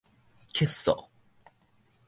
[0.55, 1.09] 激素